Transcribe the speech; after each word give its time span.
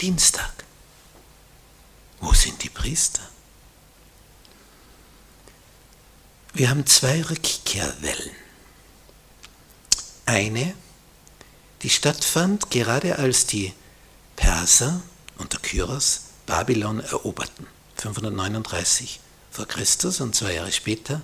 Dienstag. 0.00 0.64
Wo 2.20 2.32
sind 2.32 2.62
die 2.62 2.68
Priester? 2.68 3.22
Wir 6.52 6.70
haben 6.70 6.86
zwei 6.86 7.22
Rückkehrwellen. 7.22 8.30
Eine, 10.26 10.74
die 11.82 11.90
stattfand 11.90 12.70
gerade 12.70 13.18
als 13.18 13.46
die 13.46 13.72
Perser 14.36 15.02
unter 15.38 15.58
Kyros 15.58 16.22
Babylon 16.46 17.00
eroberten, 17.00 17.66
539 17.96 19.20
vor 19.50 19.66
Christus 19.66 20.20
und 20.20 20.34
zwei 20.34 20.54
Jahre 20.54 20.72
später 20.72 21.22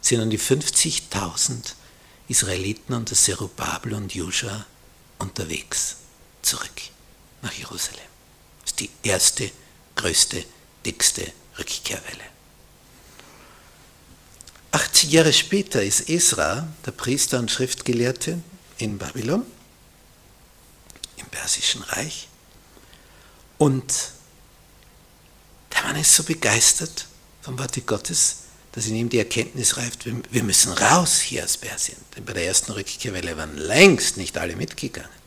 sind 0.00 0.20
dann 0.20 0.30
die 0.30 0.38
50.000 0.38 1.74
Israeliten 2.28 2.94
unter 2.94 3.14
Zerubabel 3.14 3.94
und 3.94 4.14
Joshua 4.14 4.66
unterwegs 5.18 5.96
zurück 6.42 6.85
nach 7.46 7.52
Jerusalem. 7.52 8.00
Das 8.62 8.72
ist 8.72 8.80
die 8.80 8.90
erste, 9.02 9.50
größte, 9.94 10.44
dickste 10.84 11.32
Rückkehrwelle. 11.58 12.24
80 14.72 15.10
Jahre 15.12 15.32
später 15.32 15.82
ist 15.82 16.10
Esra, 16.10 16.68
der 16.84 16.90
Priester 16.90 17.38
und 17.38 17.50
Schriftgelehrte 17.50 18.42
in 18.78 18.98
Babylon, 18.98 19.46
im 21.16 21.26
Persischen 21.26 21.82
Reich. 21.82 22.28
Und 23.58 24.10
der 25.72 25.82
Mann 25.84 25.96
ist 25.96 26.14
so 26.14 26.24
begeistert 26.24 27.06
vom 27.42 27.58
Worte 27.58 27.80
Gottes, 27.80 28.38
dass 28.72 28.86
in 28.86 28.96
ihm 28.96 29.08
die 29.08 29.18
Erkenntnis 29.18 29.78
reift, 29.78 30.04
wir 30.04 30.42
müssen 30.42 30.72
raus 30.72 31.20
hier 31.20 31.44
aus 31.44 31.56
Persien. 31.56 31.96
Denn 32.14 32.24
bei 32.26 32.34
der 32.34 32.44
ersten 32.44 32.72
Rückkehrwelle 32.72 33.36
waren 33.36 33.56
längst 33.56 34.18
nicht 34.18 34.36
alle 34.36 34.56
mitgegangen. 34.56 35.25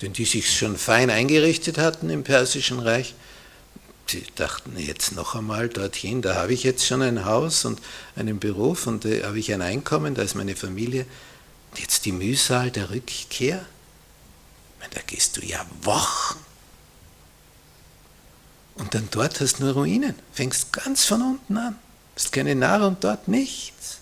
Denn 0.00 0.12
die 0.12 0.24
sich 0.24 0.56
schon 0.56 0.76
fein 0.76 1.10
eingerichtet 1.10 1.78
hatten 1.78 2.10
im 2.10 2.24
Persischen 2.24 2.80
Reich, 2.80 3.14
sie 4.06 4.24
dachten 4.36 4.78
jetzt 4.78 5.12
noch 5.12 5.34
einmal 5.34 5.68
dorthin, 5.68 6.22
da 6.22 6.36
habe 6.36 6.52
ich 6.52 6.62
jetzt 6.62 6.86
schon 6.86 7.02
ein 7.02 7.24
Haus 7.24 7.64
und 7.64 7.80
einen 8.16 8.38
Beruf 8.38 8.86
und 8.86 9.04
da 9.04 9.26
habe 9.26 9.38
ich 9.38 9.52
ein 9.52 9.62
Einkommen, 9.62 10.14
da 10.14 10.22
ist 10.22 10.34
meine 10.34 10.56
Familie. 10.56 11.04
Und 11.70 11.80
jetzt 11.80 12.04
die 12.06 12.12
Mühsal 12.12 12.70
der 12.70 12.90
Rückkehr, 12.90 13.64
da 14.90 15.00
gehst 15.06 15.36
du 15.36 15.44
ja 15.44 15.66
Wochen 15.82 16.38
und 18.78 18.94
dann 18.94 19.08
dort 19.10 19.40
hast 19.40 19.58
du 19.58 19.64
nur 19.64 19.74
Ruinen. 19.74 20.14
Fängst 20.32 20.72
ganz 20.72 21.04
von 21.04 21.20
unten 21.20 21.58
an. 21.58 21.78
Hast 22.14 22.32
keine 22.32 22.54
Nahrung 22.54 22.96
dort, 23.00 23.28
nichts. 23.28 23.98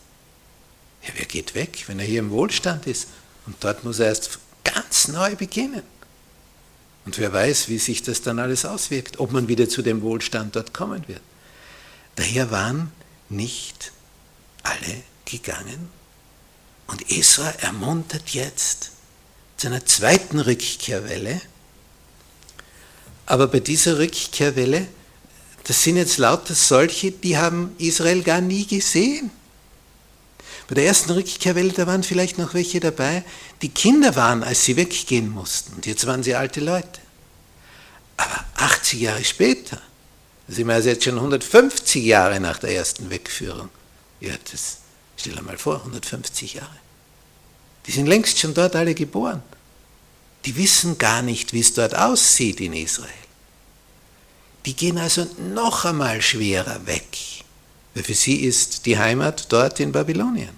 Ja, 1.02 1.10
wer 1.16 1.26
geht 1.26 1.54
weg, 1.54 1.84
wenn 1.86 1.98
er 1.98 2.04
hier 2.04 2.20
im 2.20 2.30
Wohlstand 2.30 2.86
ist? 2.86 3.08
Und 3.46 3.56
dort 3.60 3.84
muss 3.84 3.98
er 3.98 4.06
erst 4.06 4.38
ganz 4.76 5.08
neu 5.08 5.34
beginnen. 5.36 5.82
Und 7.06 7.18
wer 7.18 7.32
weiß, 7.32 7.68
wie 7.68 7.78
sich 7.78 8.02
das 8.02 8.20
dann 8.20 8.38
alles 8.38 8.64
auswirkt, 8.64 9.20
ob 9.20 9.32
man 9.32 9.48
wieder 9.48 9.68
zu 9.68 9.80
dem 9.80 10.02
Wohlstand 10.02 10.54
dort 10.54 10.74
kommen 10.74 11.06
wird. 11.08 11.22
Daher 12.16 12.50
waren 12.50 12.92
nicht 13.28 13.92
alle 14.62 15.02
gegangen. 15.24 15.88
Und 16.88 17.10
Esra 17.10 17.48
ermuntert 17.60 18.30
jetzt 18.30 18.90
zu 19.56 19.68
einer 19.68 19.84
zweiten 19.86 20.40
Rückkehrwelle, 20.40 21.40
aber 23.24 23.48
bei 23.48 23.60
dieser 23.60 23.98
Rückkehrwelle, 23.98 24.86
das 25.64 25.82
sind 25.82 25.96
jetzt 25.96 26.18
lauter 26.18 26.54
solche, 26.54 27.10
die 27.10 27.36
haben 27.36 27.74
Israel 27.78 28.22
gar 28.22 28.40
nie 28.40 28.66
gesehen. 28.66 29.30
Bei 30.68 30.74
der 30.74 30.86
ersten 30.86 31.12
Rückkehrwelle, 31.12 31.72
da 31.72 31.86
waren 31.86 32.02
vielleicht 32.02 32.38
noch 32.38 32.54
welche 32.54 32.80
dabei, 32.80 33.24
die 33.62 33.68
Kinder 33.68 34.16
waren, 34.16 34.42
als 34.42 34.64
sie 34.64 34.76
weggehen 34.76 35.30
mussten. 35.30 35.74
Und 35.74 35.86
jetzt 35.86 36.06
waren 36.06 36.22
sie 36.22 36.34
alte 36.34 36.60
Leute. 36.60 37.00
Aber 38.16 38.44
80 38.56 39.00
Jahre 39.00 39.24
später, 39.24 39.80
sind 40.48 40.66
wir 40.66 40.74
also 40.74 40.88
jetzt 40.88 41.04
schon 41.04 41.16
150 41.16 42.04
Jahre 42.04 42.40
nach 42.40 42.58
der 42.58 42.70
ersten 42.70 43.10
Wegführung. 43.10 43.68
Ja, 44.20 44.34
das 44.50 44.78
stell 45.16 45.34
dir 45.34 45.42
mal 45.42 45.58
vor, 45.58 45.78
150 45.78 46.54
Jahre. 46.54 46.76
Die 47.86 47.92
sind 47.92 48.06
längst 48.06 48.38
schon 48.38 48.54
dort 48.54 48.74
alle 48.74 48.94
geboren 48.94 49.42
die 50.46 50.56
wissen 50.56 50.96
gar 50.96 51.22
nicht, 51.22 51.52
wie 51.52 51.60
es 51.60 51.74
dort 51.74 51.96
aussieht 51.96 52.60
in 52.60 52.72
Israel. 52.72 53.10
Die 54.64 54.74
gehen 54.74 54.96
also 54.96 55.26
noch 55.54 55.84
einmal 55.84 56.22
schwerer 56.22 56.86
weg, 56.86 57.06
für 58.04 58.14
sie 58.14 58.36
ist 58.42 58.86
die 58.86 58.98
Heimat 58.98 59.52
dort 59.52 59.80
in 59.80 59.92
Babylonien. 59.92 60.56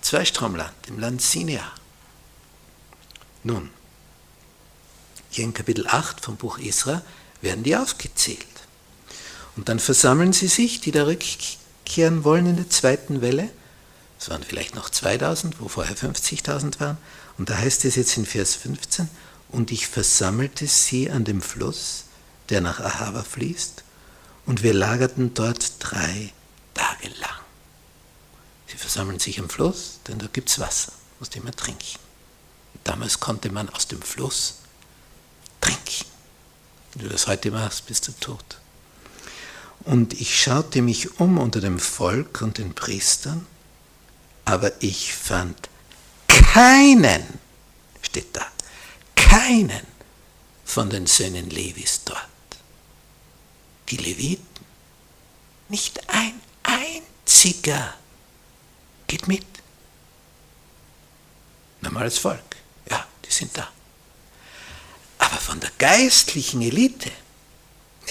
Zweistromland, 0.00 0.74
im 0.88 0.98
Land 0.98 1.22
Sinea. 1.22 1.72
Nun, 3.42 3.70
hier 5.30 5.44
in 5.44 5.54
Kapitel 5.54 5.86
8 5.86 6.20
vom 6.20 6.36
Buch 6.36 6.58
Esra 6.58 7.02
werden 7.42 7.64
die 7.64 7.76
aufgezählt. 7.76 8.46
Und 9.56 9.68
dann 9.68 9.78
versammeln 9.78 10.32
sie 10.32 10.48
sich, 10.48 10.80
die 10.80 10.90
da 10.90 11.04
rückkehren 11.04 12.24
wollen 12.24 12.46
in 12.46 12.56
der 12.56 12.70
zweiten 12.70 13.20
Welle. 13.20 13.50
Es 14.18 14.30
waren 14.30 14.42
vielleicht 14.42 14.74
noch 14.74 14.90
2000, 14.90 15.60
wo 15.60 15.68
vorher 15.68 15.96
50.000 15.96 16.80
waren. 16.80 16.98
Und 17.38 17.50
da 17.50 17.58
heißt 17.58 17.84
es 17.84 17.96
jetzt 17.96 18.16
in 18.16 18.26
Vers 18.26 18.54
15, 18.54 19.08
und 19.48 19.70
ich 19.70 19.86
versammelte 19.86 20.66
sie 20.66 21.10
an 21.10 21.24
dem 21.24 21.40
Fluss, 21.40 22.04
der 22.48 22.60
nach 22.60 22.80
Ahava 22.80 23.22
fließt, 23.22 23.83
und 24.46 24.62
wir 24.62 24.74
lagerten 24.74 25.34
dort 25.34 25.72
drei 25.78 26.32
Tage 26.74 27.08
lang. 27.20 27.30
Sie 28.66 28.76
versammeln 28.76 29.18
sich 29.18 29.38
am 29.38 29.48
Fluss, 29.48 30.00
denn 30.08 30.18
da 30.18 30.26
gibt 30.32 30.50
es 30.50 30.58
Wasser, 30.58 30.92
aus 31.20 31.30
dem 31.30 31.44
man 31.44 31.54
trinken. 31.54 31.98
Damals 32.82 33.20
konnte 33.20 33.50
man 33.50 33.68
aus 33.70 33.86
dem 33.86 34.02
Fluss 34.02 34.56
trinken. 35.60 36.06
Wenn 36.92 37.04
du 37.04 37.08
das 37.08 37.26
heute 37.26 37.50
machst, 37.50 37.86
bist 37.86 38.08
du 38.08 38.12
tot. 38.12 38.58
Und 39.84 40.14
ich 40.14 40.38
schaute 40.40 40.82
mich 40.82 41.20
um 41.20 41.38
unter 41.38 41.60
dem 41.60 41.78
Volk 41.78 42.40
und 42.42 42.58
den 42.58 42.74
Priestern, 42.74 43.46
aber 44.44 44.82
ich 44.82 45.14
fand 45.14 45.68
keinen, 46.28 47.22
steht 48.02 48.34
da, 48.34 48.46
keinen 49.14 49.86
von 50.64 50.90
den 50.90 51.06
Söhnen 51.06 51.50
Levis 51.50 52.02
dort. 52.04 52.33
Die 53.88 53.96
Leviten, 53.96 54.64
nicht 55.68 56.08
ein 56.08 56.40
einziger 56.62 57.94
geht 59.06 59.28
mit. 59.28 59.46
Normales 61.80 62.18
Volk, 62.18 62.56
ja, 62.90 63.06
die 63.24 63.32
sind 63.32 63.56
da. 63.56 63.68
Aber 65.18 65.36
von 65.36 65.60
der 65.60 65.70
geistlichen 65.78 66.62
Elite 66.62 67.10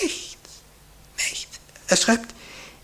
nichts, 0.01 0.37
nichts. 1.17 1.59
Er 1.87 1.97
schreibt, 1.97 2.33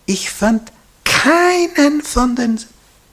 ich 0.05 0.29
fand 0.29 0.71
keinen 1.03 2.01
von 2.01 2.35
den 2.35 2.59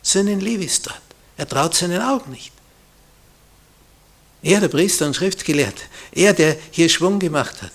Söhnen 0.03 0.41
Levis 0.41 0.83
dort. 0.83 1.01
Er 1.37 1.49
traut 1.49 1.75
seinen 1.75 2.01
Augen 2.01 2.31
nicht. 2.31 2.53
Er, 4.43 4.61
der 4.61 4.69
Priester 4.69 5.07
und 5.07 5.17
Schriftgelehrte, 5.17 5.83
er, 6.13 6.33
der 6.33 6.57
hier 6.71 6.89
Schwung 6.89 7.19
gemacht 7.19 7.63
hat, 7.63 7.73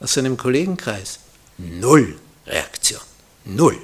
aus 0.00 0.14
seinem 0.14 0.36
Kollegenkreis, 0.36 1.20
null 1.58 2.18
Reaktion. 2.46 3.00
Null. 3.44 3.78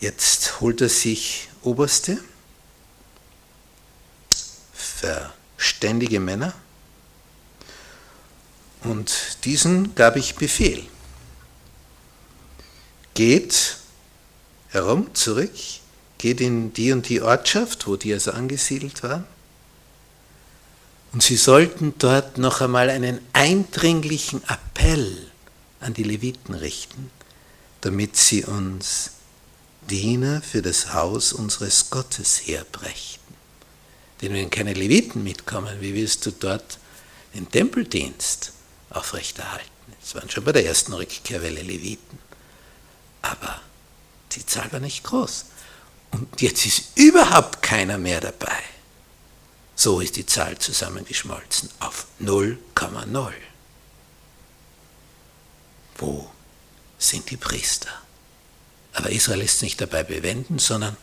Jetzt 0.00 0.60
holt 0.60 0.80
er 0.80 0.88
sich 0.88 1.48
Oberste, 1.62 2.18
verständige 4.72 6.20
Männer, 6.20 6.54
und 8.82 9.44
diesen 9.44 9.94
gab 9.94 10.16
ich 10.16 10.34
Befehl 10.34 10.86
geht 13.14 13.76
herum, 14.68 15.14
zurück, 15.14 15.52
geht 16.18 16.40
in 16.40 16.72
die 16.74 16.92
und 16.92 17.08
die 17.08 17.22
Ortschaft, 17.22 17.86
wo 17.86 17.96
die 17.96 18.12
also 18.12 18.32
angesiedelt 18.32 19.02
waren. 19.02 19.24
Und 21.14 21.22
sie 21.22 21.36
sollten 21.36 21.94
dort 21.98 22.36
noch 22.36 22.60
einmal 22.60 22.90
einen 22.90 23.20
eindringlichen 23.32 24.42
Appell 24.44 25.30
an 25.80 25.94
die 25.94 26.02
Leviten 26.02 26.54
richten, 26.54 27.10
damit 27.80 28.16
sie 28.16 28.44
uns 28.44 29.12
Diener 29.88 30.42
für 30.42 30.60
das 30.60 30.92
Haus 30.92 31.32
unseres 31.32 31.88
Gottes 31.88 32.46
herbrächten. 32.46 33.34
Denn 34.20 34.34
wenn 34.34 34.50
keine 34.50 34.74
Leviten 34.74 35.22
mitkommen, 35.22 35.80
wie 35.80 35.94
willst 35.94 36.26
du 36.26 36.32
dort 36.32 36.78
den 37.34 37.50
Tempeldienst 37.50 38.52
aufrechterhalten? 38.90 39.70
Es 40.02 40.14
waren 40.14 40.28
schon 40.28 40.44
bei 40.44 40.52
der 40.52 40.66
ersten 40.66 40.92
Rückkehrwelle 40.92 41.62
Leviten 41.62 42.18
aber 43.24 43.60
die 44.32 44.44
Zahl 44.44 44.70
war 44.70 44.80
nicht 44.80 45.02
groß. 45.02 45.46
Und 46.10 46.40
jetzt 46.40 46.66
ist 46.66 46.96
überhaupt 46.96 47.62
keiner 47.62 47.96
mehr 47.96 48.20
dabei. 48.20 48.58
So 49.76 50.00
ist 50.00 50.16
die 50.16 50.26
Zahl 50.26 50.58
zusammengeschmolzen 50.58 51.68
auf 51.80 52.06
0,0. 52.20 53.32
Wo 55.98 56.30
sind 56.98 57.30
die 57.30 57.36
Priester? 57.36 57.90
Aber 58.92 59.10
Israel 59.10 59.40
ist 59.40 59.62
nicht 59.62 59.80
dabei 59.80 60.04
bewenden, 60.04 60.58
sondern 60.58 60.96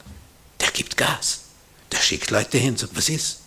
der 0.60 0.72
gibt 0.72 0.96
Gas. 0.98 1.42
Der 1.92 1.98
schickt 1.98 2.32
Leute 2.32 2.58
hin, 2.58 2.78
sagt, 2.78 2.96
was 2.96 3.10
ist? 3.10 3.40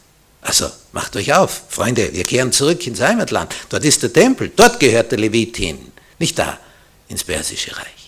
Also 0.43 0.71
macht 0.93 1.17
euch 1.17 1.33
auf, 1.33 1.65
Freunde, 1.71 2.13
wir 2.13 2.25
kehren 2.25 2.53
zurück 2.53 2.87
ins 2.87 3.01
Heimatland. 3.01 3.55
Dort 3.71 3.85
ist 3.85 4.03
der 4.03 4.13
Tempel, 4.13 4.53
dort 4.55 4.79
gehört 4.79 5.11
der 5.11 5.19
Levit 5.19 5.57
hin, 5.57 5.91
nicht 6.19 6.39
da 6.39 6.59
ins 7.09 7.25
persische 7.25 7.75
Reich. 7.75 8.04